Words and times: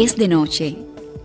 Es 0.00 0.16
de 0.16 0.28
noche. 0.28 0.76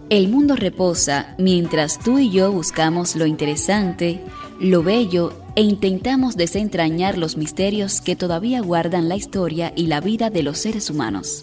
El 0.10 0.28
mundo 0.28 0.58
reposa 0.58 1.34
mientras 1.38 1.98
tú 1.98 2.20
y 2.20 2.30
yo 2.30 2.52
buscamos 2.52 3.16
lo 3.16 3.26
interesante, 3.26 4.20
lo 4.60 4.84
bello 4.84 5.32
e 5.56 5.62
intentamos 5.62 6.36
desentrañar 6.36 7.18
los 7.18 7.38
misterios 7.38 8.02
que 8.02 8.18
todavía 8.18 8.60
guardan 8.60 9.08
la 9.08 9.16
historia 9.16 9.72
y 9.78 9.88
la 9.88 10.02
vida 10.02 10.30
de 10.30 10.44
los 10.44 10.58
seres 10.58 10.90
humanos. 10.90 11.42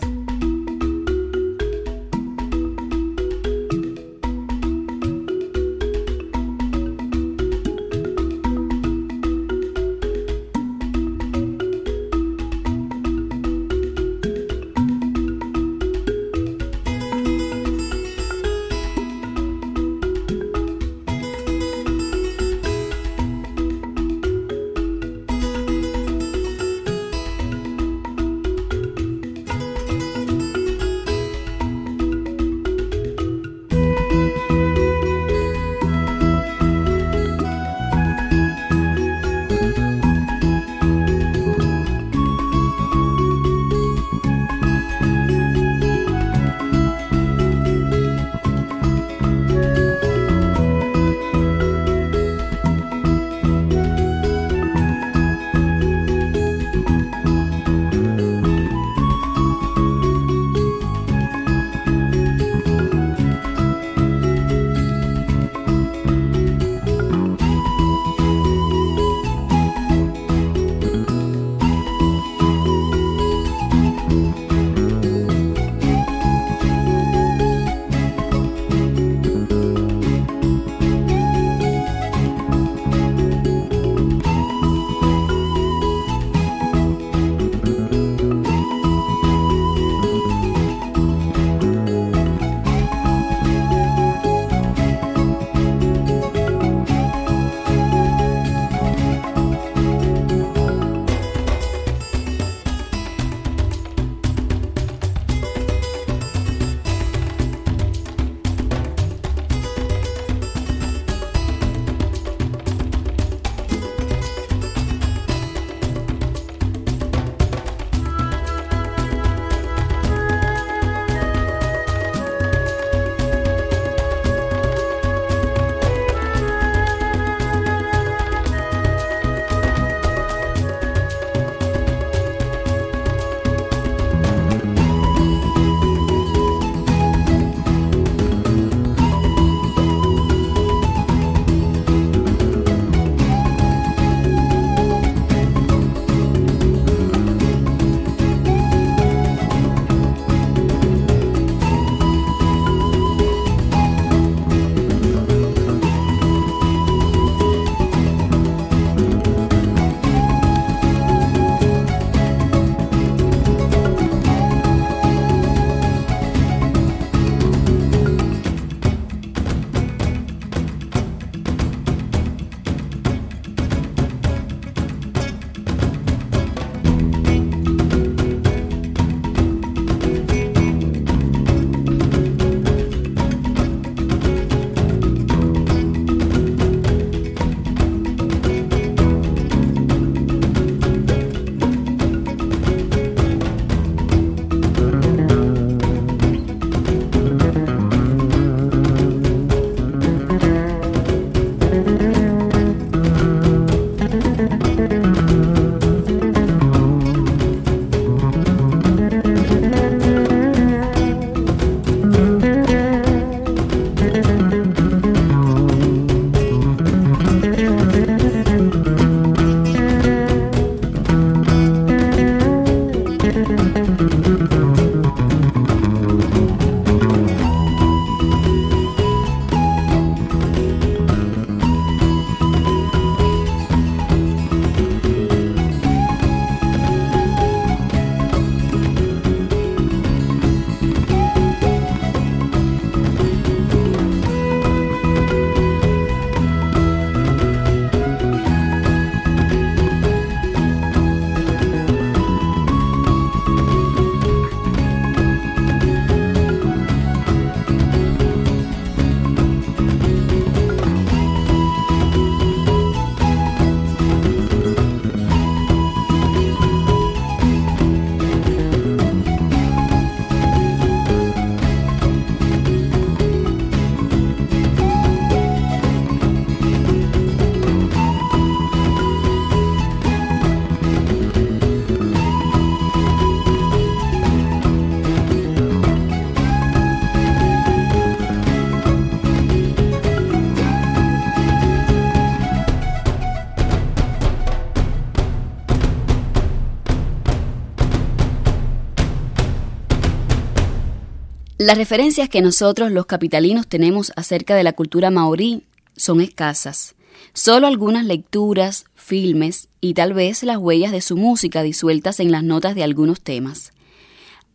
Las 301.62 301.78
referencias 301.78 302.28
que 302.28 302.42
nosotros 302.42 302.90
los 302.90 303.06
capitalinos 303.06 303.68
tenemos 303.68 304.12
acerca 304.16 304.56
de 304.56 304.64
la 304.64 304.72
cultura 304.72 305.12
maorí 305.12 305.62
son 305.96 306.20
escasas. 306.20 306.96
Solo 307.34 307.68
algunas 307.68 308.04
lecturas, 308.04 308.84
filmes 308.96 309.68
y 309.80 309.94
tal 309.94 310.12
vez 310.12 310.42
las 310.42 310.56
huellas 310.56 310.90
de 310.90 311.00
su 311.00 311.16
música 311.16 311.62
disueltas 311.62 312.18
en 312.18 312.32
las 312.32 312.42
notas 312.42 312.74
de 312.74 312.82
algunos 312.82 313.20
temas. 313.20 313.72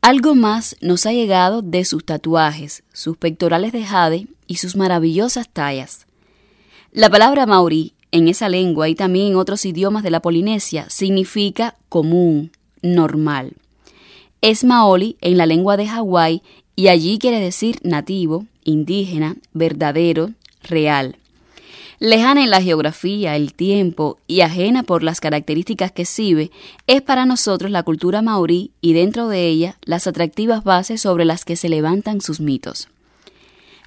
Algo 0.02 0.36
más 0.36 0.76
nos 0.82 1.06
ha 1.06 1.14
llegado 1.14 1.62
de 1.62 1.86
sus 1.86 2.04
tatuajes, 2.04 2.84
sus 2.92 3.16
pectorales 3.16 3.72
de 3.72 3.86
jade 3.86 4.28
y 4.46 4.58
sus 4.58 4.76
maravillosas 4.76 5.48
tallas. 5.48 6.08
La 6.92 7.10
palabra 7.10 7.46
maorí 7.46 7.94
en 8.12 8.28
esa 8.28 8.50
lengua 8.50 8.90
y 8.90 8.96
también 8.96 9.28
en 9.28 9.36
otros 9.38 9.64
idiomas 9.64 10.04
de 10.04 10.12
la 10.12 10.22
Polinesia 10.22 10.90
significa 10.90 11.78
común, 11.88 12.52
normal. 12.82 13.54
Es 14.42 14.64
maoli 14.64 15.18
en 15.22 15.36
la 15.38 15.48
lengua 15.48 15.78
de 15.78 15.88
Hawái 15.88 16.44
y 16.78 16.90
allí 16.90 17.18
quiere 17.18 17.40
decir 17.40 17.80
nativo, 17.82 18.46
indígena, 18.64 19.36
verdadero, 19.52 20.30
real. 20.62 21.18
Lejana 22.00 22.44
en 22.44 22.52
la 22.52 22.62
geografía, 22.62 23.36
el 23.36 23.56
tiempo 23.56 24.20
y 24.28 24.42
ajena 24.42 24.84
por 24.84 25.02
las 25.02 25.20
características 25.20 25.92
que 25.92 26.04
exhibe, 26.04 26.52
es 26.86 27.02
para 27.02 27.26
nosotros 27.26 27.72
la 27.72 27.82
cultura 27.82 28.22
maorí 28.22 28.70
y 28.80 28.94
dentro 28.94 29.28
de 29.28 29.48
ella 29.48 29.78
las 29.86 30.06
atractivas 30.06 30.64
bases 30.64 31.02
sobre 31.02 31.26
las 31.26 31.46
que 31.46 31.56
se 31.56 31.68
levantan 31.68 32.22
sus 32.22 32.40
mitos. 32.40 32.90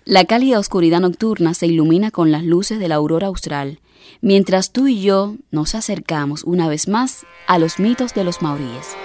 La 0.05 0.25
cálida 0.25 0.59
oscuridad 0.59 0.99
nocturna 0.99 1.55
se 1.55 1.69
ilumina 1.69 2.11
con 2.11 2.33
las 2.33 2.43
luces 2.43 2.81
de 2.81 2.89
la 2.89 2.97
aurora 2.97 3.29
austral, 3.29 3.79
mientras 4.21 4.73
tú 4.73 4.89
y 4.89 5.01
yo 5.01 5.37
nos 5.53 5.77
acercamos 5.77 6.43
una 6.43 6.67
vez 6.69 6.89
más 6.89 7.25
a 7.47 7.61
los 7.61 7.79
mitos 7.79 8.15
de 8.15 8.25
los 8.25 8.43
maoríes. 8.43 8.97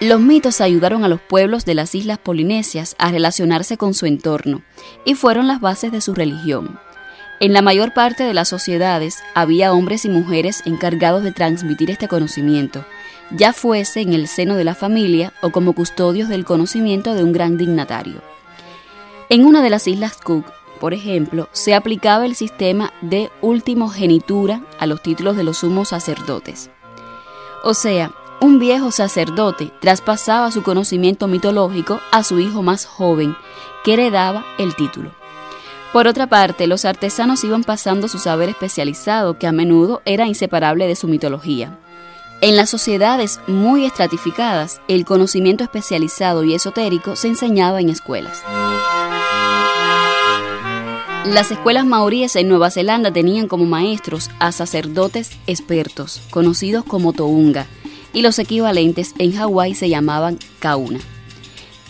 Los 0.00 0.20
mitos 0.20 0.60
ayudaron 0.60 1.04
a 1.04 1.08
los 1.08 1.22
pueblos 1.22 1.64
de 1.64 1.74
las 1.74 1.94
islas 1.94 2.18
polinesias 2.18 2.94
a 2.98 3.10
relacionarse 3.10 3.78
con 3.78 3.94
su 3.94 4.04
entorno 4.04 4.62
y 5.06 5.14
fueron 5.14 5.46
las 5.46 5.60
bases 5.62 5.90
de 5.90 6.02
su 6.02 6.14
religión. 6.14 6.78
En 7.40 7.54
la 7.54 7.62
mayor 7.62 7.94
parte 7.94 8.22
de 8.22 8.34
las 8.34 8.48
sociedades 8.48 9.18
había 9.34 9.72
hombres 9.72 10.04
y 10.04 10.10
mujeres 10.10 10.62
encargados 10.66 11.22
de 11.22 11.32
transmitir 11.32 11.90
este 11.90 12.08
conocimiento, 12.08 12.84
ya 13.30 13.54
fuese 13.54 14.02
en 14.02 14.12
el 14.12 14.28
seno 14.28 14.54
de 14.56 14.64
la 14.64 14.74
familia 14.74 15.32
o 15.40 15.50
como 15.50 15.72
custodios 15.72 16.28
del 16.28 16.44
conocimiento 16.44 17.14
de 17.14 17.24
un 17.24 17.32
gran 17.32 17.56
dignatario. 17.56 18.20
En 19.30 19.46
una 19.46 19.62
de 19.62 19.70
las 19.70 19.86
islas 19.88 20.18
Cook, 20.18 20.44
por 20.78 20.92
ejemplo, 20.92 21.48
se 21.52 21.74
aplicaba 21.74 22.26
el 22.26 22.34
sistema 22.34 22.92
de 23.00 23.30
ultimogenitura 23.40 24.60
a 24.78 24.86
los 24.86 25.02
títulos 25.02 25.36
de 25.38 25.42
los 25.42 25.58
sumos 25.58 25.88
sacerdotes. 25.88 26.70
O 27.64 27.72
sea, 27.72 28.12
un 28.40 28.58
viejo 28.58 28.90
sacerdote 28.90 29.72
traspasaba 29.80 30.50
su 30.50 30.62
conocimiento 30.62 31.28
mitológico 31.28 32.00
a 32.12 32.22
su 32.22 32.38
hijo 32.38 32.62
más 32.62 32.84
joven, 32.84 33.36
que 33.84 33.94
heredaba 33.94 34.44
el 34.58 34.74
título. 34.74 35.10
Por 35.92 36.06
otra 36.06 36.26
parte, 36.26 36.66
los 36.66 36.84
artesanos 36.84 37.42
iban 37.44 37.64
pasando 37.64 38.08
su 38.08 38.18
saber 38.18 38.50
especializado, 38.50 39.38
que 39.38 39.46
a 39.46 39.52
menudo 39.52 40.02
era 40.04 40.26
inseparable 40.26 40.86
de 40.86 40.96
su 40.96 41.08
mitología. 41.08 41.78
En 42.42 42.56
las 42.56 42.68
sociedades 42.68 43.40
muy 43.46 43.86
estratificadas, 43.86 44.82
el 44.88 45.06
conocimiento 45.06 45.64
especializado 45.64 46.44
y 46.44 46.52
esotérico 46.52 47.16
se 47.16 47.28
enseñaba 47.28 47.80
en 47.80 47.88
escuelas. 47.88 48.42
Las 51.24 51.50
escuelas 51.50 51.86
maoríes 51.86 52.36
en 52.36 52.48
Nueva 52.48 52.70
Zelanda 52.70 53.10
tenían 53.10 53.48
como 53.48 53.64
maestros 53.64 54.30
a 54.38 54.52
sacerdotes 54.52 55.30
expertos, 55.46 56.20
conocidos 56.30 56.84
como 56.84 57.14
tounga, 57.14 57.66
y 58.16 58.22
los 58.22 58.38
equivalentes 58.38 59.14
en 59.18 59.36
Hawái 59.36 59.74
se 59.74 59.90
llamaban 59.90 60.38
kauna. 60.58 61.00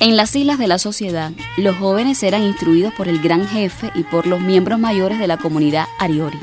En 0.01 0.17
las 0.17 0.35
islas 0.35 0.59
de 0.59 0.67
la 0.67 0.81
sociedad, 0.81 1.31
los 1.57 1.77
jóvenes 1.77 2.21
eran 2.25 2.43
instruidos 2.43 2.93
por 2.95 3.07
el 3.07 3.21
gran 3.21 3.47
jefe 3.47 3.93
y 3.95 4.03
por 4.03 4.27
los 4.27 4.41
miembros 4.41 4.81
mayores 4.81 5.21
de 5.21 5.29
la 5.29 5.37
comunidad 5.37 5.87
ariori. 6.01 6.41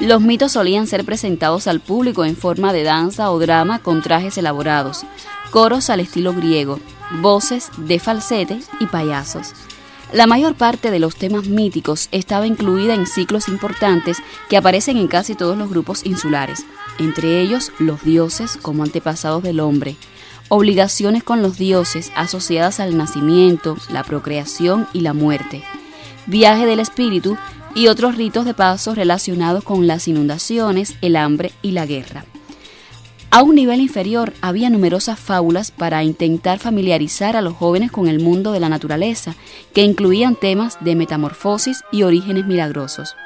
Los 0.00 0.20
mitos 0.20 0.50
solían 0.50 0.88
ser 0.88 1.04
presentados 1.04 1.68
al 1.68 1.78
público 1.78 2.24
en 2.24 2.36
forma 2.36 2.72
de 2.72 2.82
danza 2.82 3.30
o 3.30 3.38
drama 3.38 3.78
con 3.78 4.02
trajes 4.02 4.36
elaborados, 4.36 5.06
coros 5.52 5.90
al 5.90 6.00
estilo 6.00 6.34
griego, 6.34 6.80
voces 7.22 7.70
de 7.76 8.00
falsete 8.00 8.58
y 8.80 8.86
payasos. 8.86 9.52
La 10.14 10.28
mayor 10.28 10.54
parte 10.54 10.92
de 10.92 11.00
los 11.00 11.16
temas 11.16 11.48
míticos 11.48 12.08
estaba 12.12 12.46
incluida 12.46 12.94
en 12.94 13.04
ciclos 13.04 13.48
importantes 13.48 14.18
que 14.48 14.56
aparecen 14.56 14.96
en 14.96 15.08
casi 15.08 15.34
todos 15.34 15.58
los 15.58 15.68
grupos 15.68 16.06
insulares, 16.06 16.64
entre 17.00 17.40
ellos 17.40 17.72
los 17.80 18.04
dioses 18.04 18.56
como 18.62 18.84
antepasados 18.84 19.42
del 19.42 19.58
hombre, 19.58 19.96
obligaciones 20.48 21.24
con 21.24 21.42
los 21.42 21.58
dioses 21.58 22.12
asociadas 22.14 22.78
al 22.78 22.96
nacimiento, 22.96 23.76
la 23.90 24.04
procreación 24.04 24.86
y 24.92 25.00
la 25.00 25.14
muerte, 25.14 25.64
viaje 26.26 26.64
del 26.64 26.78
espíritu 26.78 27.36
y 27.74 27.88
otros 27.88 28.14
ritos 28.14 28.44
de 28.44 28.54
paso 28.54 28.94
relacionados 28.94 29.64
con 29.64 29.88
las 29.88 30.06
inundaciones, 30.06 30.94
el 31.00 31.16
hambre 31.16 31.50
y 31.60 31.72
la 31.72 31.86
guerra. 31.86 32.24
A 33.34 33.42
un 33.42 33.56
nivel 33.56 33.80
inferior 33.80 34.32
había 34.42 34.70
numerosas 34.70 35.18
fábulas 35.18 35.72
para 35.72 36.04
intentar 36.04 36.60
familiarizar 36.60 37.36
a 37.36 37.40
los 37.40 37.54
jóvenes 37.54 37.90
con 37.90 38.06
el 38.06 38.20
mundo 38.20 38.52
de 38.52 38.60
la 38.60 38.68
naturaleza, 38.68 39.34
que 39.74 39.82
incluían 39.82 40.36
temas 40.36 40.78
de 40.82 40.94
metamorfosis 40.94 41.82
y 41.90 42.04
orígenes 42.04 42.46
milagrosos. 42.46 43.16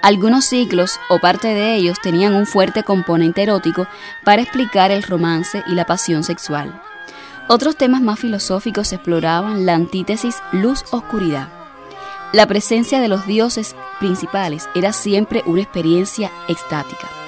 Algunos 0.00 0.46
ciclos 0.46 0.98
o 1.10 1.18
parte 1.18 1.48
de 1.48 1.74
ellos 1.74 1.98
tenían 2.02 2.32
un 2.32 2.46
fuerte 2.46 2.84
componente 2.84 3.42
erótico 3.42 3.86
para 4.24 4.40
explicar 4.40 4.90
el 4.90 5.02
romance 5.02 5.62
y 5.66 5.74
la 5.74 5.84
pasión 5.84 6.24
sexual. 6.24 6.80
Otros 7.48 7.76
temas 7.76 8.00
más 8.00 8.18
filosóficos 8.18 8.94
exploraban 8.94 9.66
la 9.66 9.74
antítesis 9.74 10.36
luz-oscuridad. 10.52 11.48
La 12.32 12.46
presencia 12.46 12.98
de 12.98 13.08
los 13.08 13.26
dioses 13.26 13.76
principales 14.00 14.70
era 14.74 14.94
siempre 14.94 15.42
una 15.44 15.60
experiencia 15.60 16.30
extática. 16.48 17.21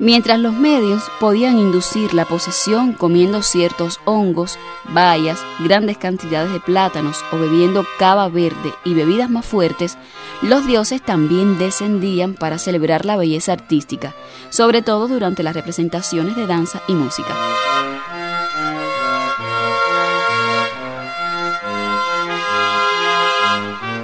Mientras 0.00 0.38
los 0.38 0.54
medios 0.54 1.02
podían 1.20 1.58
inducir 1.58 2.14
la 2.14 2.24
posesión 2.24 2.94
comiendo 2.94 3.42
ciertos 3.42 4.00
hongos, 4.06 4.58
bayas, 4.94 5.44
grandes 5.58 5.98
cantidades 5.98 6.50
de 6.54 6.58
plátanos 6.58 7.22
o 7.30 7.36
bebiendo 7.36 7.84
cava 7.98 8.26
verde 8.30 8.72
y 8.82 8.94
bebidas 8.94 9.28
más 9.28 9.44
fuertes, 9.44 9.98
los 10.40 10.66
dioses 10.66 11.02
también 11.02 11.58
descendían 11.58 12.32
para 12.32 12.56
celebrar 12.56 13.04
la 13.04 13.18
belleza 13.18 13.52
artística, 13.52 14.14
sobre 14.48 14.80
todo 14.80 15.06
durante 15.06 15.42
las 15.42 15.54
representaciones 15.54 16.34
de 16.34 16.46
danza 16.46 16.80
y 16.88 16.94
música. 16.94 17.34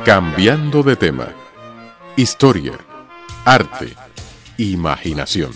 Cambiando 0.05 0.83
de 0.83 0.95
tema. 0.97 1.29
Historia, 2.17 2.73
arte, 3.47 3.97
imaginación. 4.59 5.53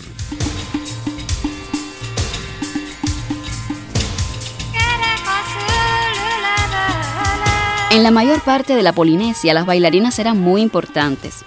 En 7.91 8.03
la 8.03 8.11
mayor 8.11 8.41
parte 8.41 8.75
de 8.75 8.83
la 8.83 8.93
Polinesia 8.93 9.53
las 9.53 9.65
bailarinas 9.65 10.17
eran 10.19 10.39
muy 10.39 10.61
importantes, 10.61 11.43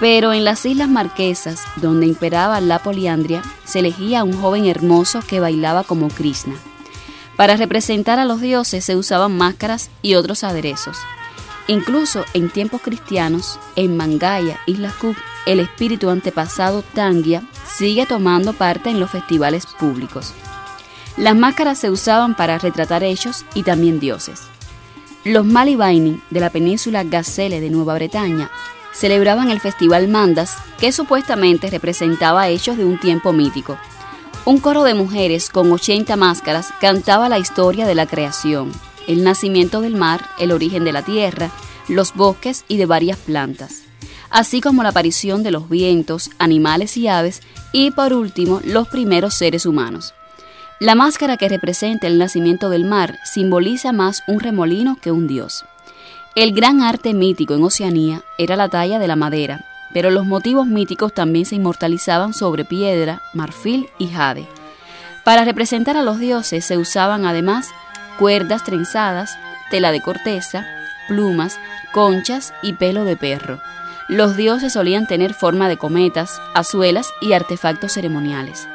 pero 0.00 0.32
en 0.32 0.44
las 0.44 0.64
Islas 0.66 0.88
Marquesas, 0.88 1.62
donde 1.76 2.06
imperaba 2.06 2.60
la 2.60 2.80
poliandria, 2.80 3.42
se 3.64 3.78
elegía 3.78 4.20
a 4.20 4.24
un 4.24 4.32
joven 4.40 4.66
hermoso 4.66 5.20
que 5.20 5.40
bailaba 5.40 5.84
como 5.84 6.08
Krishna. 6.08 6.54
Para 7.36 7.56
representar 7.56 8.18
a 8.18 8.24
los 8.24 8.40
dioses 8.40 8.84
se 8.84 8.96
usaban 8.96 9.36
máscaras 9.36 9.90
y 10.02 10.14
otros 10.14 10.42
aderezos. 10.42 10.96
Incluso 11.66 12.24
en 12.34 12.50
tiempos 12.50 12.82
cristianos, 12.82 13.58
en 13.74 13.96
Mangaya, 13.96 14.60
Islas 14.66 14.94
Cook, 14.94 15.16
el 15.46 15.60
espíritu 15.60 16.10
antepasado 16.10 16.82
Tangia 16.82 17.42
sigue 17.66 18.06
tomando 18.06 18.52
parte 18.52 18.90
en 18.90 19.00
los 19.00 19.10
festivales 19.10 19.66
públicos. 19.66 20.34
Las 21.16 21.36
máscaras 21.36 21.78
se 21.78 21.90
usaban 21.90 22.34
para 22.34 22.58
retratar 22.58 23.02
hechos 23.02 23.44
y 23.54 23.62
también 23.62 24.00
dioses. 24.00 24.42
Los 25.24 25.46
Malibaini 25.46 26.20
de 26.28 26.40
la 26.40 26.50
península 26.50 27.02
Gazelle 27.04 27.60
de 27.60 27.70
Nueva 27.70 27.94
Bretaña 27.94 28.50
celebraban 28.92 29.50
el 29.50 29.60
festival 29.60 30.08
Mandas, 30.08 30.56
que 30.78 30.92
supuestamente 30.92 31.70
representaba 31.70 32.48
hechos 32.48 32.76
de 32.76 32.84
un 32.84 32.98
tiempo 32.98 33.32
mítico. 33.32 33.78
Un 34.44 34.58
coro 34.60 34.82
de 34.82 34.94
mujeres 34.94 35.48
con 35.48 35.72
80 35.72 36.14
máscaras 36.16 36.72
cantaba 36.80 37.28
la 37.28 37.38
historia 37.38 37.86
de 37.86 37.94
la 37.94 38.06
creación, 38.06 38.70
el 39.06 39.24
nacimiento 39.24 39.80
del 39.80 39.96
mar, 39.96 40.26
el 40.38 40.52
origen 40.52 40.84
de 40.84 40.92
la 40.92 41.02
tierra, 41.02 41.50
los 41.88 42.14
bosques 42.14 42.64
y 42.68 42.76
de 42.76 42.86
varias 42.86 43.18
plantas, 43.18 43.82
así 44.30 44.60
como 44.60 44.82
la 44.82 44.90
aparición 44.90 45.42
de 45.42 45.50
los 45.50 45.68
vientos, 45.68 46.30
animales 46.38 46.96
y 46.96 47.08
aves, 47.08 47.42
y 47.72 47.90
por 47.90 48.12
último 48.12 48.60
los 48.64 48.88
primeros 48.88 49.34
seres 49.34 49.66
humanos. 49.66 50.14
La 50.80 50.94
máscara 50.94 51.36
que 51.36 51.48
representa 51.48 52.06
el 52.06 52.18
nacimiento 52.18 52.68
del 52.68 52.84
mar 52.84 53.18
simboliza 53.24 53.92
más 53.92 54.22
un 54.26 54.40
remolino 54.40 54.96
que 55.00 55.12
un 55.12 55.26
dios. 55.26 55.64
El 56.34 56.52
gran 56.52 56.82
arte 56.82 57.14
mítico 57.14 57.54
en 57.54 57.62
Oceanía 57.62 58.22
era 58.38 58.56
la 58.56 58.68
talla 58.68 58.98
de 58.98 59.06
la 59.06 59.14
madera, 59.14 59.64
pero 59.92 60.10
los 60.10 60.26
motivos 60.26 60.66
míticos 60.66 61.14
también 61.14 61.46
se 61.46 61.54
inmortalizaban 61.54 62.34
sobre 62.34 62.64
piedra, 62.64 63.22
marfil 63.32 63.88
y 63.98 64.08
jade. 64.08 64.48
Para 65.24 65.44
representar 65.44 65.96
a 65.96 66.02
los 66.02 66.18
dioses 66.18 66.64
se 66.64 66.76
usaban 66.76 67.24
además 67.24 67.70
cuerdas 68.18 68.64
trenzadas, 68.64 69.38
tela 69.70 69.92
de 69.92 70.00
corteza, 70.00 70.66
plumas, 71.08 71.58
conchas 71.92 72.54
y 72.62 72.74
pelo 72.74 73.04
de 73.04 73.16
perro. 73.16 73.60
Los 74.08 74.36
dioses 74.36 74.74
solían 74.74 75.06
tener 75.06 75.32
forma 75.32 75.68
de 75.68 75.78
cometas, 75.78 76.40
azuelas 76.54 77.08
y 77.20 77.32
artefactos 77.32 77.92
ceremoniales. 77.92 78.68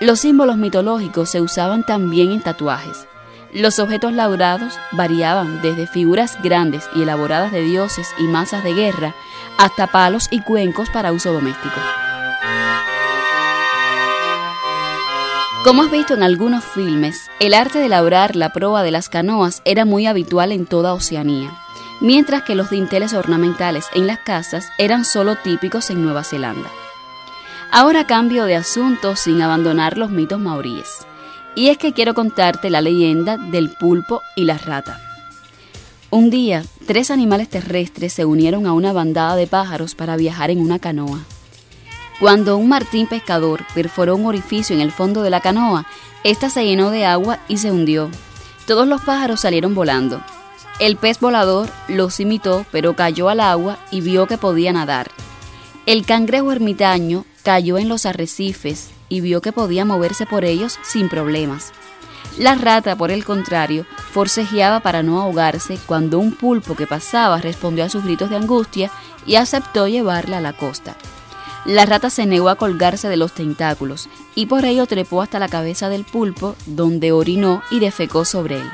Los 0.00 0.20
símbolos 0.20 0.56
mitológicos 0.56 1.30
se 1.30 1.40
usaban 1.40 1.84
también 1.84 2.32
en 2.32 2.42
tatuajes. 2.42 3.06
Los 3.52 3.78
objetos 3.78 4.12
labrados 4.12 4.76
variaban 4.90 5.62
desde 5.62 5.86
figuras 5.86 6.36
grandes 6.42 6.88
y 6.96 7.02
elaboradas 7.02 7.52
de 7.52 7.62
dioses 7.62 8.08
y 8.18 8.24
masas 8.24 8.64
de 8.64 8.74
guerra 8.74 9.14
hasta 9.58 9.86
palos 9.86 10.26
y 10.32 10.40
cuencos 10.40 10.90
para 10.90 11.12
uso 11.12 11.32
doméstico. 11.32 12.03
Como 15.64 15.82
has 15.82 15.90
visto 15.90 16.12
en 16.12 16.22
algunos 16.22 16.62
filmes, 16.62 17.30
el 17.40 17.54
arte 17.54 17.78
de 17.78 17.88
labrar 17.88 18.36
la 18.36 18.52
proa 18.52 18.82
de 18.82 18.90
las 18.90 19.08
canoas 19.08 19.62
era 19.64 19.86
muy 19.86 20.04
habitual 20.04 20.52
en 20.52 20.66
toda 20.66 20.92
Oceanía, 20.92 21.56
mientras 22.02 22.42
que 22.42 22.54
los 22.54 22.68
dinteles 22.68 23.14
ornamentales 23.14 23.86
en 23.94 24.06
las 24.06 24.18
casas 24.18 24.66
eran 24.76 25.06
solo 25.06 25.36
típicos 25.36 25.88
en 25.88 26.02
Nueva 26.04 26.22
Zelanda. 26.22 26.68
Ahora 27.70 28.06
cambio 28.06 28.44
de 28.44 28.56
asunto 28.56 29.16
sin 29.16 29.40
abandonar 29.40 29.96
los 29.96 30.10
mitos 30.10 30.38
maoríes. 30.38 31.06
Y 31.54 31.68
es 31.68 31.78
que 31.78 31.94
quiero 31.94 32.12
contarte 32.12 32.68
la 32.68 32.82
leyenda 32.82 33.38
del 33.38 33.70
pulpo 33.70 34.20
y 34.36 34.44
la 34.44 34.58
rata. 34.58 35.00
Un 36.10 36.28
día, 36.28 36.62
tres 36.86 37.10
animales 37.10 37.48
terrestres 37.48 38.12
se 38.12 38.26
unieron 38.26 38.66
a 38.66 38.74
una 38.74 38.92
bandada 38.92 39.34
de 39.34 39.46
pájaros 39.46 39.94
para 39.94 40.16
viajar 40.16 40.50
en 40.50 40.60
una 40.60 40.78
canoa. 40.78 41.20
Cuando 42.20 42.56
un 42.56 42.68
martín 42.68 43.08
pescador 43.08 43.64
perforó 43.74 44.14
un 44.14 44.26
orificio 44.26 44.74
en 44.74 44.80
el 44.80 44.92
fondo 44.92 45.22
de 45.22 45.30
la 45.30 45.40
canoa, 45.40 45.84
ésta 46.22 46.48
se 46.48 46.64
llenó 46.64 46.90
de 46.90 47.04
agua 47.04 47.40
y 47.48 47.58
se 47.58 47.72
hundió. 47.72 48.08
Todos 48.66 48.86
los 48.86 49.02
pájaros 49.02 49.40
salieron 49.40 49.74
volando. 49.74 50.22
El 50.78 50.96
pez 50.96 51.18
volador 51.18 51.68
los 51.88 52.20
imitó, 52.20 52.66
pero 52.70 52.94
cayó 52.94 53.28
al 53.28 53.40
agua 53.40 53.78
y 53.90 54.00
vio 54.00 54.26
que 54.26 54.38
podía 54.38 54.72
nadar. 54.72 55.10
El 55.86 56.06
cangrejo 56.06 56.52
ermitaño 56.52 57.24
cayó 57.42 57.78
en 57.78 57.88
los 57.88 58.06
arrecifes 58.06 58.90
y 59.08 59.20
vio 59.20 59.42
que 59.42 59.52
podía 59.52 59.84
moverse 59.84 60.24
por 60.24 60.44
ellos 60.44 60.78
sin 60.82 61.08
problemas. 61.08 61.72
La 62.38 62.54
rata, 62.54 62.96
por 62.96 63.10
el 63.10 63.24
contrario, 63.24 63.86
forcejeaba 64.12 64.80
para 64.80 65.02
no 65.02 65.20
ahogarse 65.20 65.78
cuando 65.86 66.18
un 66.18 66.32
pulpo 66.32 66.74
que 66.74 66.86
pasaba 66.86 67.38
respondió 67.38 67.84
a 67.84 67.88
sus 67.88 68.04
gritos 68.04 68.30
de 68.30 68.36
angustia 68.36 68.90
y 69.26 69.36
aceptó 69.36 69.86
llevarla 69.88 70.38
a 70.38 70.40
la 70.40 70.52
costa. 70.52 70.96
La 71.64 71.86
rata 71.86 72.10
se 72.10 72.26
negó 72.26 72.50
a 72.50 72.56
colgarse 72.56 73.08
de 73.08 73.16
los 73.16 73.32
tentáculos 73.32 74.08
y 74.34 74.46
por 74.46 74.64
ello 74.64 74.86
trepó 74.86 75.22
hasta 75.22 75.38
la 75.38 75.48
cabeza 75.48 75.88
del 75.88 76.04
pulpo, 76.04 76.56
donde 76.66 77.12
orinó 77.12 77.62
y 77.70 77.80
defecó 77.80 78.24
sobre 78.24 78.60
él. 78.60 78.70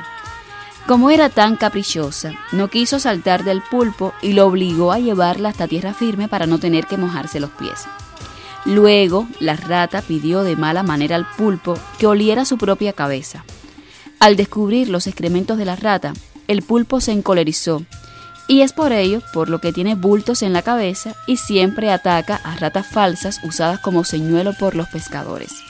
Como 0.87 1.09
era 1.09 1.29
tan 1.29 1.55
caprichosa, 1.55 2.33
no 2.51 2.69
quiso 2.69 2.99
saltar 2.99 3.45
del 3.45 3.61
pulpo 3.61 4.13
y 4.21 4.33
lo 4.33 4.47
obligó 4.47 4.91
a 4.91 4.99
llevarla 4.99 5.49
hasta 5.49 5.67
tierra 5.67 5.93
firme 5.93 6.27
para 6.27 6.47
no 6.47 6.59
tener 6.59 6.85
que 6.85 6.97
mojarse 6.97 7.39
los 7.39 7.51
pies. 7.51 7.85
Luego, 8.65 9.27
la 9.39 9.55
rata 9.55 10.01
pidió 10.01 10.43
de 10.43 10.55
mala 10.55 10.83
manera 10.83 11.15
al 11.15 11.25
pulpo 11.37 11.75
que 11.97 12.07
oliera 12.07 12.45
su 12.45 12.57
propia 12.57 12.93
cabeza. 12.93 13.45
Al 14.19 14.35
descubrir 14.35 14.89
los 14.89 15.07
excrementos 15.07 15.57
de 15.57 15.65
la 15.65 15.75
rata, 15.75 16.13
el 16.47 16.61
pulpo 16.61 16.99
se 16.99 17.11
encolerizó, 17.11 17.83
y 18.51 18.63
es 18.63 18.73
por 18.73 18.91
ello 18.91 19.21
por 19.31 19.49
lo 19.49 19.59
que 19.59 19.71
tiene 19.71 19.95
bultos 19.95 20.41
en 20.41 20.51
la 20.51 20.61
cabeza 20.61 21.15
y 21.25 21.37
siempre 21.37 21.89
ataca 21.89 22.35
a 22.35 22.57
ratas 22.57 22.85
falsas 22.85 23.39
usadas 23.43 23.79
como 23.79 24.03
señuelo 24.03 24.51
por 24.51 24.75
los 24.75 24.89
pescadores. 24.89 25.63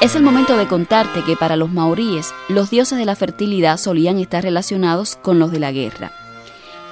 Es 0.00 0.16
el 0.16 0.22
momento 0.24 0.56
de 0.56 0.66
contarte 0.66 1.22
que 1.22 1.36
para 1.36 1.54
los 1.54 1.70
maoríes 1.70 2.34
los 2.48 2.70
dioses 2.70 2.98
de 2.98 3.04
la 3.04 3.14
fertilidad 3.14 3.78
solían 3.78 4.18
estar 4.18 4.42
relacionados 4.42 5.14
con 5.14 5.38
los 5.38 5.52
de 5.52 5.60
la 5.60 5.70
guerra. 5.70 6.10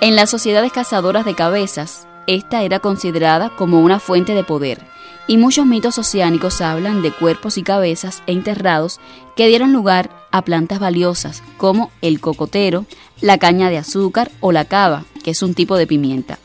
En 0.00 0.14
las 0.14 0.30
sociedades 0.30 0.70
cazadoras 0.70 1.24
de 1.24 1.34
cabezas, 1.34 2.05
esta 2.26 2.62
era 2.62 2.80
considerada 2.80 3.50
como 3.50 3.80
una 3.80 4.00
fuente 4.00 4.34
de 4.34 4.44
poder, 4.44 4.80
y 5.26 5.38
muchos 5.38 5.66
mitos 5.66 5.98
oceánicos 5.98 6.60
hablan 6.60 7.02
de 7.02 7.12
cuerpos 7.12 7.58
y 7.58 7.62
cabezas 7.62 8.22
enterrados 8.26 9.00
que 9.34 9.48
dieron 9.48 9.72
lugar 9.72 10.10
a 10.30 10.42
plantas 10.42 10.78
valiosas 10.78 11.42
como 11.56 11.90
el 12.02 12.20
cocotero, 12.20 12.86
la 13.20 13.38
caña 13.38 13.70
de 13.70 13.78
azúcar 13.78 14.30
o 14.40 14.52
la 14.52 14.64
cava, 14.64 15.04
que 15.24 15.30
es 15.30 15.42
un 15.42 15.54
tipo 15.54 15.76
de 15.76 15.86
pimienta. 15.86 16.38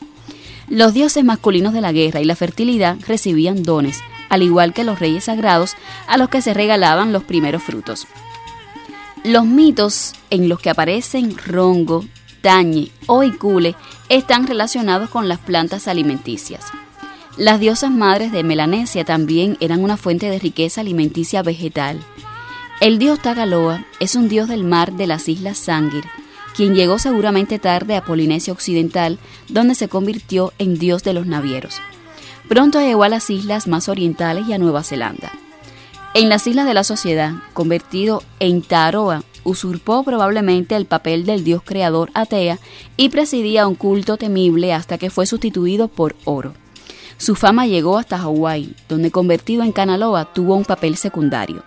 Los 0.68 0.94
dioses 0.94 1.24
masculinos 1.24 1.74
de 1.74 1.80
la 1.80 1.92
guerra 1.92 2.20
y 2.20 2.24
la 2.24 2.36
fertilidad 2.36 2.96
recibían 3.06 3.62
dones, 3.62 4.00
al 4.28 4.42
igual 4.42 4.72
que 4.72 4.84
los 4.84 4.98
reyes 4.98 5.24
sagrados 5.24 5.74
a 6.06 6.16
los 6.16 6.28
que 6.28 6.40
se 6.40 6.54
regalaban 6.54 7.12
los 7.12 7.24
primeros 7.24 7.62
frutos. 7.62 8.06
Los 9.24 9.44
mitos 9.44 10.14
en 10.30 10.48
los 10.48 10.58
que 10.58 10.70
aparecen 10.70 11.36
rongo, 11.36 12.04
tañe 12.42 12.90
o 13.06 13.22
icule 13.22 13.74
están 14.10 14.46
relacionados 14.46 15.08
con 15.08 15.28
las 15.28 15.38
plantas 15.38 15.88
alimenticias. 15.88 16.66
Las 17.38 17.60
diosas 17.60 17.90
madres 17.90 18.30
de 18.30 18.42
Melanesia 18.42 19.06
también 19.06 19.56
eran 19.60 19.82
una 19.82 19.96
fuente 19.96 20.28
de 20.28 20.38
riqueza 20.38 20.82
alimenticia 20.82 21.42
vegetal. 21.42 21.98
El 22.82 22.98
dios 22.98 23.20
Tagaloa 23.20 23.86
es 24.00 24.16
un 24.16 24.28
dios 24.28 24.48
del 24.48 24.64
mar 24.64 24.92
de 24.92 25.06
las 25.06 25.28
islas 25.28 25.56
Sangir, 25.56 26.04
quien 26.54 26.74
llegó 26.74 26.98
seguramente 26.98 27.58
tarde 27.58 27.96
a 27.96 28.04
Polinesia 28.04 28.52
Occidental, 28.52 29.18
donde 29.48 29.74
se 29.74 29.88
convirtió 29.88 30.52
en 30.58 30.78
dios 30.78 31.02
de 31.02 31.14
los 31.14 31.26
navieros. 31.26 31.80
Pronto 32.48 32.80
llegó 32.80 33.04
a 33.04 33.08
las 33.08 33.30
islas 33.30 33.66
más 33.66 33.88
orientales 33.88 34.46
y 34.46 34.52
a 34.52 34.58
Nueva 34.58 34.82
Zelanda. 34.82 35.32
En 36.12 36.28
las 36.28 36.46
islas 36.46 36.66
de 36.66 36.74
la 36.74 36.84
sociedad, 36.84 37.32
convertido 37.54 38.22
en 38.38 38.60
Taroa, 38.60 39.22
usurpó 39.44 40.04
probablemente 40.04 40.76
el 40.76 40.86
papel 40.86 41.24
del 41.26 41.44
dios 41.44 41.62
creador 41.64 42.10
Atea 42.14 42.58
y 42.96 43.08
presidía 43.08 43.66
un 43.66 43.74
culto 43.74 44.16
temible 44.16 44.72
hasta 44.72 44.98
que 44.98 45.10
fue 45.10 45.26
sustituido 45.26 45.88
por 45.88 46.16
Oro. 46.24 46.54
Su 47.16 47.34
fama 47.34 47.66
llegó 47.66 47.98
hasta 47.98 48.18
Hawái, 48.18 48.74
donde 48.88 49.10
convertido 49.10 49.62
en 49.62 49.72
Kanaloa 49.72 50.32
tuvo 50.32 50.56
un 50.56 50.64
papel 50.64 50.96
secundario. 50.96 51.62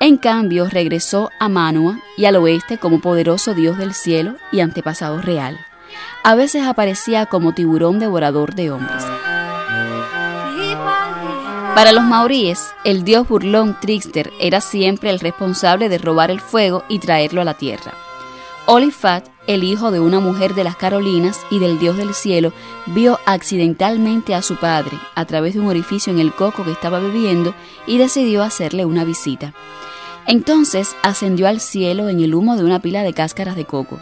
En 0.00 0.16
cambio, 0.16 0.68
regresó 0.68 1.30
a 1.40 1.48
Manua 1.48 2.00
y 2.16 2.24
al 2.24 2.36
oeste 2.36 2.78
como 2.78 3.00
poderoso 3.00 3.54
dios 3.54 3.78
del 3.78 3.94
cielo 3.94 4.36
y 4.52 4.60
antepasado 4.60 5.20
real. 5.20 5.58
A 6.22 6.34
veces 6.34 6.62
aparecía 6.64 7.26
como 7.26 7.52
tiburón 7.52 7.98
devorador 7.98 8.54
de 8.54 8.70
hombres. 8.70 9.04
Para 11.74 11.92
los 11.92 12.02
maoríes, 12.02 12.74
el 12.84 13.04
dios 13.04 13.28
burlón 13.28 13.76
Trickster 13.80 14.32
era 14.40 14.60
siempre 14.60 15.10
el 15.10 15.20
responsable 15.20 15.88
de 15.88 15.98
robar 15.98 16.30
el 16.30 16.40
fuego 16.40 16.82
y 16.88 16.98
traerlo 16.98 17.40
a 17.40 17.44
la 17.44 17.54
tierra. 17.54 17.94
Olifat, 18.66 19.28
el 19.46 19.64
hijo 19.64 19.90
de 19.90 20.00
una 20.00 20.20
mujer 20.20 20.54
de 20.54 20.64
las 20.64 20.76
Carolinas 20.76 21.40
y 21.50 21.58
del 21.58 21.78
dios 21.78 21.96
del 21.96 22.14
cielo, 22.14 22.52
vio 22.86 23.18
accidentalmente 23.26 24.34
a 24.34 24.42
su 24.42 24.56
padre 24.56 24.98
a 25.14 25.24
través 25.24 25.54
de 25.54 25.60
un 25.60 25.68
orificio 25.68 26.12
en 26.12 26.18
el 26.18 26.34
coco 26.34 26.64
que 26.64 26.72
estaba 26.72 26.98
bebiendo 26.98 27.54
y 27.86 27.98
decidió 27.98 28.42
hacerle 28.42 28.84
una 28.84 29.04
visita. 29.04 29.54
Entonces 30.26 30.96
ascendió 31.02 31.48
al 31.48 31.60
cielo 31.60 32.08
en 32.08 32.20
el 32.20 32.34
humo 32.34 32.56
de 32.56 32.64
una 32.64 32.80
pila 32.80 33.02
de 33.02 33.14
cáscaras 33.14 33.56
de 33.56 33.64
coco. 33.64 33.98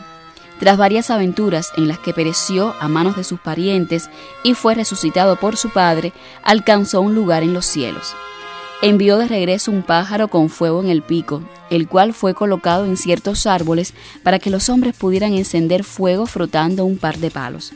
Tras 0.61 0.77
varias 0.79 1.11
aventuras 1.11 1.73
en 1.77 1.89
las 1.89 1.99
que 1.99 2.15
pereció 2.15 2.75
a 2.81 2.89
manos 2.89 3.17
de 3.17 3.25
sus 3.25 3.41
parientes 3.41 4.09
y 4.43 4.55
fue 4.55 4.75
resucitado 4.75 5.37
por 5.37 5.57
su 5.57 5.71
padre, 5.71 6.13
alcanzó 6.43 7.01
un 7.01 7.15
lugar 7.15 7.43
en 7.43 7.53
los 7.53 7.67
cielos 7.67 8.15
envió 8.83 9.19
de 9.19 9.29
regreso 9.29 9.71
un 9.71 9.83
pájaro 9.83 10.29
con 10.29 10.49
fuego 10.49 10.83
en 10.83 10.89
el 10.89 11.03
pico, 11.03 11.43
el 11.71 11.89
cual 11.89 12.13
fue 12.13 12.35
colocado 12.35 12.85
en 12.85 12.97
ciertos 12.97 13.47
árboles 13.47 13.95
para 14.23 14.39
que 14.39 14.51
los 14.51 14.69
hombres 14.69 14.95
pudieran 14.97 15.35
encender 15.35 15.85
fuego 15.85 16.27
frotando 16.27 16.85
un 16.85 16.99
par 16.99 17.19
de 17.19 17.31
palos. 17.31 17.73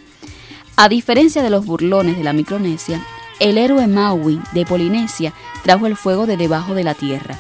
A 0.77 0.89
diferencia 0.89 1.43
de 1.43 1.51
los 1.51 1.67
burlones 1.67 2.17
de 2.17 2.25
la 2.25 2.33
Micronesia, 2.33 3.05
el 3.39 3.59
héroe 3.59 3.87
Maui 3.87 4.41
de 4.53 4.67
Polinesia 4.67 5.33
trajo 5.63 5.87
el 5.87 5.97
fuego 5.97 6.27
de 6.27 6.37
debajo 6.37 6.75
de 6.75 6.85
la 6.85 6.95
tierra. 6.95 7.39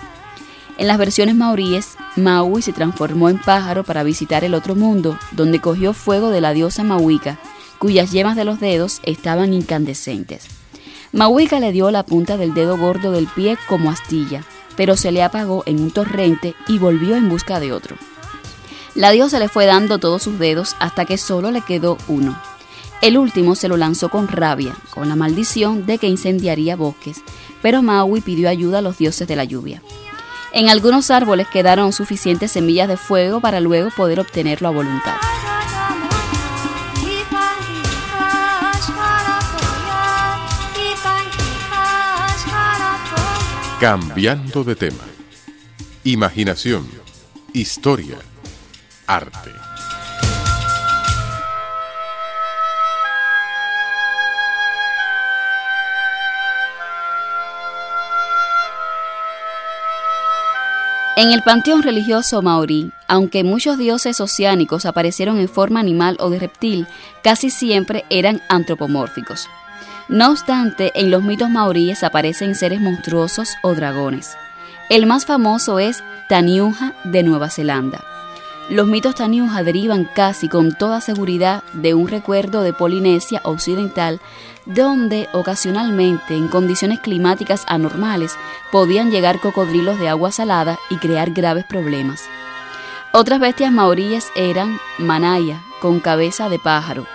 En 0.80 0.86
las 0.86 0.96
versiones 0.96 1.34
maoríes, 1.34 1.98
Maui 2.16 2.62
se 2.62 2.72
transformó 2.72 3.28
en 3.28 3.38
pájaro 3.38 3.84
para 3.84 4.02
visitar 4.02 4.44
el 4.44 4.54
otro 4.54 4.74
mundo, 4.74 5.18
donde 5.32 5.60
cogió 5.60 5.92
fuego 5.92 6.30
de 6.30 6.40
la 6.40 6.54
diosa 6.54 6.82
Mauica, 6.82 7.38
cuyas 7.78 8.12
yemas 8.12 8.34
de 8.34 8.46
los 8.46 8.60
dedos 8.60 9.02
estaban 9.02 9.52
incandescentes. 9.52 10.46
Mauica 11.12 11.60
le 11.60 11.72
dio 11.72 11.90
la 11.90 12.02
punta 12.02 12.38
del 12.38 12.54
dedo 12.54 12.78
gordo 12.78 13.12
del 13.12 13.26
pie 13.26 13.58
como 13.68 13.90
astilla, 13.90 14.42
pero 14.74 14.96
se 14.96 15.12
le 15.12 15.22
apagó 15.22 15.64
en 15.66 15.82
un 15.82 15.90
torrente 15.90 16.54
y 16.66 16.78
volvió 16.78 17.14
en 17.14 17.28
busca 17.28 17.60
de 17.60 17.74
otro. 17.74 17.96
La 18.94 19.10
diosa 19.10 19.38
le 19.38 19.50
fue 19.50 19.66
dando 19.66 19.98
todos 19.98 20.22
sus 20.22 20.38
dedos 20.38 20.76
hasta 20.80 21.04
que 21.04 21.18
solo 21.18 21.50
le 21.50 21.60
quedó 21.60 21.98
uno. 22.08 22.40
El 23.02 23.18
último 23.18 23.54
se 23.54 23.68
lo 23.68 23.76
lanzó 23.76 24.08
con 24.08 24.28
rabia, 24.28 24.74
con 24.94 25.10
la 25.10 25.16
maldición 25.16 25.84
de 25.84 25.98
que 25.98 26.08
incendiaría 26.08 26.74
bosques, 26.74 27.20
pero 27.60 27.82
Maui 27.82 28.22
pidió 28.22 28.48
ayuda 28.48 28.78
a 28.78 28.82
los 28.82 28.96
dioses 28.96 29.28
de 29.28 29.36
la 29.36 29.44
lluvia. 29.44 29.82
En 30.52 30.68
algunos 30.68 31.10
árboles 31.10 31.46
quedaron 31.48 31.92
suficientes 31.92 32.50
semillas 32.52 32.88
de 32.88 32.96
fuego 32.96 33.40
para 33.40 33.60
luego 33.60 33.90
poder 33.90 34.18
obtenerlo 34.18 34.68
a 34.68 34.70
voluntad. 34.72 35.16
Cambiando 43.80 44.62
de 44.64 44.76
tema. 44.76 45.04
Imaginación, 46.04 46.86
historia, 47.54 48.18
arte. 49.06 49.69
En 61.20 61.32
el 61.32 61.42
panteón 61.42 61.82
religioso 61.82 62.40
maorí, 62.40 62.92
aunque 63.06 63.44
muchos 63.44 63.76
dioses 63.76 64.22
oceánicos 64.22 64.86
aparecieron 64.86 65.38
en 65.38 65.50
forma 65.50 65.78
animal 65.78 66.16
o 66.18 66.30
de 66.30 66.38
reptil, 66.38 66.86
casi 67.22 67.50
siempre 67.50 68.06
eran 68.08 68.40
antropomórficos. 68.48 69.46
No 70.08 70.30
obstante, 70.30 70.92
en 70.94 71.10
los 71.10 71.22
mitos 71.22 71.50
maoríes 71.50 72.04
aparecen 72.04 72.54
seres 72.54 72.80
monstruosos 72.80 73.50
o 73.62 73.74
dragones. 73.74 74.34
El 74.88 75.04
más 75.04 75.26
famoso 75.26 75.78
es 75.78 76.02
Taniuja 76.30 76.94
de 77.04 77.22
Nueva 77.22 77.50
Zelanda. 77.50 78.02
Los 78.70 78.86
mitos 78.86 79.16
Taniuja 79.16 79.64
derivan 79.64 80.08
casi 80.14 80.48
con 80.48 80.72
toda 80.72 81.00
seguridad 81.00 81.64
de 81.72 81.94
un 81.94 82.06
recuerdo 82.06 82.62
de 82.62 82.72
Polinesia 82.72 83.40
Occidental, 83.42 84.20
donde 84.64 85.28
ocasionalmente, 85.32 86.36
en 86.36 86.46
condiciones 86.46 87.00
climáticas 87.00 87.64
anormales, 87.66 88.36
podían 88.70 89.10
llegar 89.10 89.40
cocodrilos 89.40 89.98
de 89.98 90.08
agua 90.08 90.30
salada 90.30 90.78
y 90.88 90.98
crear 90.98 91.32
graves 91.32 91.64
problemas. 91.64 92.22
Otras 93.12 93.40
bestias 93.40 93.72
maoríes 93.72 94.28
eran 94.36 94.78
Manaya, 94.98 95.60
con 95.80 95.98
cabeza 95.98 96.48
de 96.48 96.60
pájaro, 96.60 97.06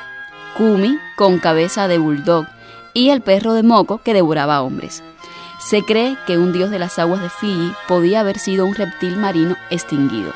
Kumi, 0.57 0.99
con 1.15 1.39
cabeza 1.39 1.87
de 1.87 1.99
bulldog, 1.99 2.47
y 2.93 3.11
el 3.11 3.21
perro 3.21 3.53
de 3.53 3.63
Moco 3.63 4.01
que 4.03 4.13
devoraba 4.13 4.61
hombres. 4.61 5.03
Se 5.59 5.83
cree 5.83 6.17
que 6.27 6.37
un 6.37 6.51
dios 6.51 6.69
de 6.69 6.79
las 6.79 6.99
aguas 6.99 7.21
de 7.21 7.29
Fiji 7.29 7.71
podía 7.87 8.19
haber 8.19 8.39
sido 8.39 8.65
un 8.65 8.75
reptil 8.75 9.15
marino 9.15 9.55
extinguido. 9.69 10.33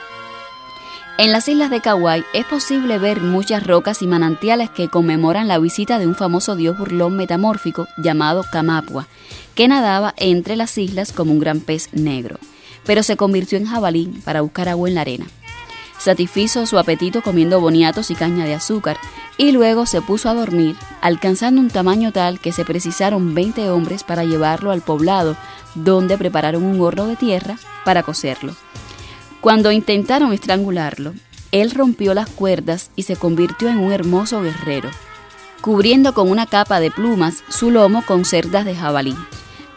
En 1.19 1.33
las 1.33 1.49
islas 1.49 1.69
de 1.69 1.81
Kauai 1.81 2.23
es 2.31 2.45
posible 2.45 2.97
ver 2.97 3.19
muchas 3.19 3.67
rocas 3.67 4.01
y 4.01 4.07
manantiales 4.07 4.69
que 4.69 4.87
conmemoran 4.87 5.49
la 5.49 5.59
visita 5.59 5.99
de 5.99 6.07
un 6.07 6.15
famoso 6.15 6.55
dios 6.55 6.77
burlón 6.77 7.17
metamórfico 7.17 7.89
llamado 7.97 8.45
Kamapua, 8.49 9.05
que 9.53 9.67
nadaba 9.67 10.13
entre 10.15 10.55
las 10.55 10.77
islas 10.77 11.11
como 11.11 11.33
un 11.33 11.39
gran 11.39 11.59
pez 11.59 11.89
negro, 11.91 12.39
pero 12.85 13.03
se 13.03 13.17
convirtió 13.17 13.57
en 13.57 13.65
jabalí 13.65 14.05
para 14.23 14.39
buscar 14.39 14.69
agua 14.69 14.87
en 14.87 14.95
la 14.95 15.01
arena. 15.01 15.25
satisfizo 15.97 16.65
su 16.65 16.79
apetito 16.79 17.21
comiendo 17.21 17.59
boniatos 17.59 18.11
y 18.11 18.15
caña 18.15 18.45
de 18.45 18.53
azúcar 18.53 18.95
y 19.37 19.51
luego 19.51 19.85
se 19.85 20.01
puso 20.01 20.29
a 20.29 20.33
dormir, 20.33 20.77
alcanzando 21.01 21.59
un 21.59 21.69
tamaño 21.69 22.13
tal 22.13 22.39
que 22.39 22.53
se 22.53 22.63
precisaron 22.63 23.35
20 23.35 23.69
hombres 23.71 24.05
para 24.05 24.23
llevarlo 24.23 24.71
al 24.71 24.83
poblado, 24.83 25.35
donde 25.75 26.17
prepararon 26.17 26.63
un 26.63 26.79
horno 26.79 27.07
de 27.07 27.17
tierra 27.17 27.57
para 27.83 28.03
cocerlo. 28.03 28.55
Cuando 29.41 29.71
intentaron 29.71 30.33
estrangularlo, 30.33 31.13
él 31.51 31.71
rompió 31.71 32.13
las 32.13 32.29
cuerdas 32.29 32.91
y 32.97 33.03
se 33.03 33.15
convirtió 33.15 33.69
en 33.69 33.77
un 33.77 33.93
hermoso 33.93 34.41
guerrero, 34.41 34.89
cubriendo 35.61 36.13
con 36.13 36.29
una 36.29 36.45
capa 36.45 36.81
de 36.81 36.91
plumas 36.91 37.43
su 37.49 37.71
lomo 37.71 38.03
con 38.05 38.25
cerdas 38.25 38.65
de 38.65 38.75
jabalí. 38.75 39.15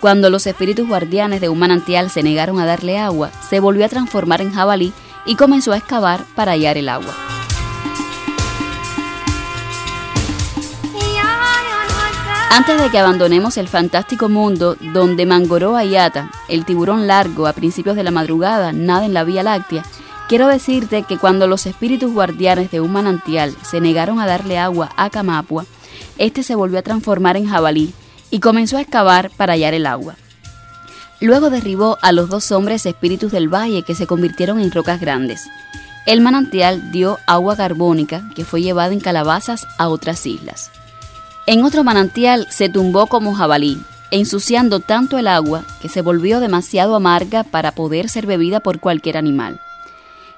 Cuando 0.00 0.30
los 0.30 0.48
espíritus 0.48 0.88
guardianes 0.88 1.40
de 1.40 1.48
un 1.48 1.60
manantial 1.60 2.10
se 2.10 2.24
negaron 2.24 2.58
a 2.58 2.66
darle 2.66 2.98
agua, 2.98 3.30
se 3.48 3.60
volvió 3.60 3.86
a 3.86 3.88
transformar 3.88 4.40
en 4.40 4.52
jabalí 4.52 4.92
y 5.26 5.36
comenzó 5.36 5.72
a 5.72 5.76
excavar 5.76 6.24
para 6.34 6.52
hallar 6.52 6.76
el 6.76 6.88
agua. 6.88 7.14
Antes 12.54 12.82
de 12.82 12.90
que 12.90 12.98
abandonemos 12.98 13.56
el 13.56 13.66
fantástico 13.66 14.28
mundo 14.28 14.76
donde 14.92 15.24
Mangoró 15.24 15.74
Ayata, 15.74 16.30
el 16.48 16.66
tiburón 16.66 17.06
largo 17.06 17.46
a 17.46 17.54
principios 17.54 17.96
de 17.96 18.02
la 18.02 18.10
madrugada, 18.10 18.74
nada 18.74 19.06
en 19.06 19.14
la 19.14 19.24
Vía 19.24 19.42
Láctea, 19.42 19.86
quiero 20.28 20.48
decirte 20.48 21.04
que 21.04 21.16
cuando 21.16 21.46
los 21.46 21.64
espíritus 21.64 22.12
guardianes 22.12 22.70
de 22.70 22.82
un 22.82 22.92
manantial 22.92 23.56
se 23.62 23.80
negaron 23.80 24.20
a 24.20 24.26
darle 24.26 24.58
agua 24.58 24.90
a 24.98 25.08
Camapua, 25.08 25.64
este 26.18 26.42
se 26.42 26.54
volvió 26.54 26.78
a 26.78 26.82
transformar 26.82 27.38
en 27.38 27.48
jabalí 27.48 27.94
y 28.30 28.40
comenzó 28.40 28.76
a 28.76 28.82
excavar 28.82 29.30
para 29.30 29.54
hallar 29.54 29.72
el 29.72 29.86
agua. 29.86 30.16
Luego 31.22 31.48
derribó 31.48 31.96
a 32.02 32.12
los 32.12 32.28
dos 32.28 32.52
hombres 32.52 32.84
espíritus 32.84 33.32
del 33.32 33.48
valle 33.48 33.82
que 33.82 33.94
se 33.94 34.06
convirtieron 34.06 34.60
en 34.60 34.72
rocas 34.72 35.00
grandes. 35.00 35.48
El 36.04 36.20
manantial 36.20 36.92
dio 36.92 37.18
agua 37.26 37.56
carbónica 37.56 38.28
que 38.36 38.44
fue 38.44 38.60
llevada 38.60 38.92
en 38.92 39.00
calabazas 39.00 39.66
a 39.78 39.88
otras 39.88 40.26
islas. 40.26 40.70
En 41.46 41.64
otro 41.64 41.82
manantial 41.82 42.46
se 42.50 42.68
tumbó 42.68 43.08
como 43.08 43.34
jabalí, 43.34 43.82
ensuciando 44.12 44.78
tanto 44.78 45.18
el 45.18 45.26
agua 45.26 45.64
que 45.80 45.88
se 45.88 46.00
volvió 46.00 46.38
demasiado 46.38 46.94
amarga 46.94 47.42
para 47.42 47.72
poder 47.72 48.08
ser 48.08 48.26
bebida 48.26 48.60
por 48.60 48.78
cualquier 48.78 49.16
animal. 49.16 49.60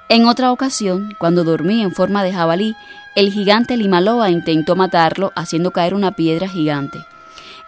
En 0.09 0.27
otra 0.27 0.51
ocasión, 0.51 1.15
cuando 1.19 1.45
dormía 1.45 1.85
en 1.85 1.93
forma 1.93 2.25
de 2.25 2.33
jabalí, 2.33 2.75
el 3.17 3.31
gigante 3.33 3.77
Limaloa 3.77 4.31
intentó 4.31 4.77
matarlo 4.77 5.33
haciendo 5.35 5.73
caer 5.73 5.93
una 5.93 6.13
piedra 6.13 6.49
gigante. 6.49 7.05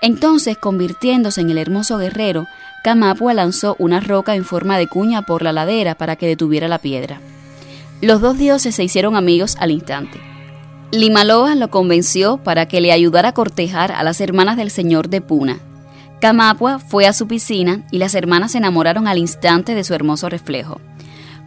Entonces, 0.00 0.56
convirtiéndose 0.56 1.40
en 1.40 1.50
el 1.50 1.58
hermoso 1.58 1.98
guerrero, 1.98 2.46
Camapua 2.82 3.34
lanzó 3.34 3.76
una 3.78 4.00
roca 4.00 4.34
en 4.34 4.44
forma 4.44 4.78
de 4.78 4.86
cuña 4.86 5.22
por 5.22 5.42
la 5.42 5.52
ladera 5.52 5.94
para 5.94 6.16
que 6.16 6.26
detuviera 6.26 6.68
la 6.68 6.78
piedra. 6.78 7.20
Los 8.00 8.20
dos 8.20 8.38
dioses 8.38 8.74
se 8.74 8.84
hicieron 8.84 9.16
amigos 9.16 9.56
al 9.58 9.70
instante. 9.70 10.35
Limaloa 10.92 11.56
lo 11.56 11.68
convenció 11.68 12.36
para 12.36 12.66
que 12.68 12.80
le 12.80 12.92
ayudara 12.92 13.30
a 13.30 13.34
cortejar 13.34 13.90
a 13.90 14.04
las 14.04 14.20
hermanas 14.20 14.56
del 14.56 14.70
señor 14.70 15.08
de 15.08 15.20
Puna. 15.20 15.58
Camapua 16.20 16.78
fue 16.78 17.06
a 17.06 17.12
su 17.12 17.26
piscina 17.26 17.82
y 17.90 17.98
las 17.98 18.14
hermanas 18.14 18.52
se 18.52 18.58
enamoraron 18.58 19.08
al 19.08 19.18
instante 19.18 19.74
de 19.74 19.82
su 19.82 19.94
hermoso 19.94 20.28
reflejo. 20.28 20.80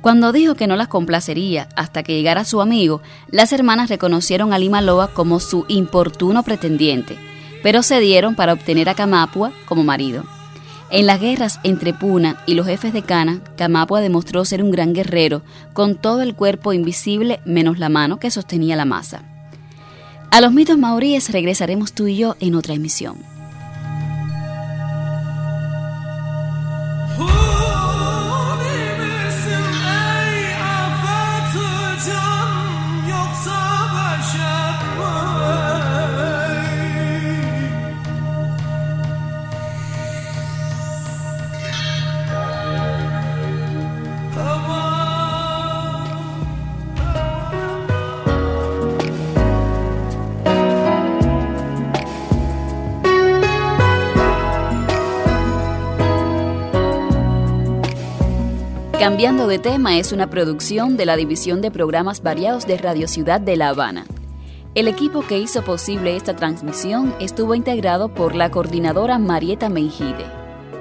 Cuando 0.02 0.34
dijo 0.34 0.56
que 0.56 0.67
no 0.67 0.75
las 0.75 0.89
complacería 0.89 1.69
hasta 1.78 2.04
que 2.04 2.15
llegara 2.15 2.43
su 2.43 2.60
amigo, 2.60 3.02
las 3.30 3.54
hermanas 3.54 3.89
reconocieron 3.89 4.52
a 4.52 4.60
Limaloa 4.60 5.13
como 5.13 5.39
su 5.39 5.65
importuno 5.69 6.43
pretendiente, 6.43 7.17
pero 7.63 7.82
cedieron 7.82 8.36
para 8.36 8.54
obtener 8.54 8.89
a 8.89 8.93
Camapua 8.93 9.52
como 9.65 9.84
marido. 9.86 10.25
En 10.91 11.06
las 11.06 11.21
guerras 11.21 11.60
entre 11.63 11.93
Puna 11.93 12.41
y 12.45 12.56
los 12.56 12.65
jefes 12.67 12.93
de 12.93 13.04
Cana, 13.04 13.41
Camapua 13.58 14.02
demostró 14.02 14.43
ser 14.43 14.63
un 14.63 14.71
gran 14.71 14.93
guerrero, 14.93 15.43
con 15.73 15.95
todo 15.95 16.23
el 16.23 16.36
cuerpo 16.36 16.73
invisible 16.73 17.39
menos 17.45 17.80
la 17.80 17.89
mano 17.89 18.19
que 18.19 18.32
sostenía 18.32 18.75
la 18.75 18.86
masa. 18.86 19.28
A 20.31 20.41
los 20.41 20.53
mitos 20.53 20.77
maoríes 20.77 21.31
regresaremos 21.31 21.93
tú 21.93 22.07
y 22.07 22.15
yo 22.15 22.35
en 22.39 22.53
otra 22.53 22.75
emisión. 22.75 23.28
Cambiando 59.10 59.48
de 59.48 59.58
tema 59.58 59.98
es 59.98 60.12
una 60.12 60.30
producción 60.30 60.95
de 60.95 61.08
la 61.08 61.15
División 61.15 61.62
de 61.62 61.72
Programas 61.72 62.22
Variados 62.22 62.67
de 62.67 62.78
Radio 62.78 63.08
Ciudad 63.08 63.41
de 63.41 63.58
La 63.58 63.69
Habana. 63.69 64.06
El 64.76 64.88
equipo 64.88 65.24
que 65.24 65.39
hizo 65.39 65.63
posible 65.63 66.15
esta 66.15 66.36
transmisión 66.36 67.15
estuvo 67.19 67.56
integrado 67.56 68.13
por 68.13 68.36
la 68.36 68.52
coordinadora 68.52 69.17
Marieta 69.17 69.67
Meijide. 69.67 70.28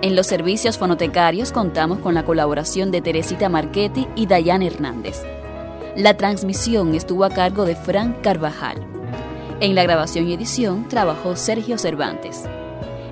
En 0.02 0.14
los 0.14 0.26
servicios 0.26 0.76
fonotecarios 0.76 1.52
contamos 1.52 2.00
con 2.00 2.12
la 2.12 2.26
colaboración 2.26 2.90
de 2.90 3.00
Teresita 3.00 3.48
Marchetti 3.48 4.06
y 4.14 4.26
Dayan 4.26 4.60
Hernández. 4.60 5.22
La 5.96 6.18
transmisión 6.18 6.94
estuvo 6.94 7.24
a 7.24 7.30
cargo 7.30 7.64
de 7.64 7.76
Frank 7.76 8.20
Carvajal. 8.20 8.76
En 9.60 9.74
la 9.74 9.84
grabación 9.84 10.28
y 10.28 10.34
edición 10.34 10.86
trabajó 10.86 11.34
Sergio 11.34 11.78
Cervantes. 11.78 12.44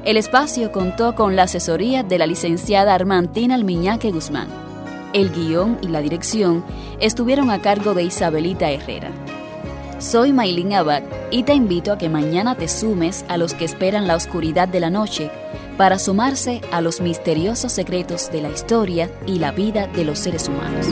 El 0.05 0.19
espacio 0.19 0.73
contó 0.73 1.15
con 1.15 1.37
la 1.37 1.45
asesoría 1.45 2.03
de 2.03 2.19
la 2.19 2.27
licenciada 2.27 2.95
Armantina 2.95 3.55
Almiñaque 3.55 4.13
Guzmán. 4.13 4.66
El 5.13 5.31
guion 5.33 5.79
y 5.83 5.89
la 5.89 6.01
dirección 6.01 6.65
estuvieron 7.01 7.51
a 7.51 7.61
cargo 7.61 7.95
de 7.95 8.05
Isabelita 8.05 8.71
Herrera. 8.71 9.11
Soy 9.99 10.33
Maylin 10.33 10.75
Abad 10.75 11.03
y 11.31 11.43
te 11.43 11.55
invito 11.55 11.93
a 11.93 11.99
que 11.99 12.09
mañana 12.09 12.55
te 12.55 12.69
sumes 12.69 13.25
a 13.29 13.39
los 13.39 13.55
que 13.55 13.65
esperan 13.65 14.07
la 14.07 14.17
oscuridad 14.17 14.69
de 14.69 14.81
la 14.81 14.91
noche 14.91 15.31
para 15.77 15.99
sumarse 15.99 16.61
a 16.71 16.81
los 16.81 17.01
misteriosos 17.01 17.73
secretos 17.73 18.31
de 18.31 18.43
la 18.43 18.51
historia 18.51 19.11
y 19.27 19.39
la 19.39 19.53
vida 19.53 19.87
de 19.87 20.05
los 20.05 20.19
seres 20.19 20.49
humanos. 20.49 20.87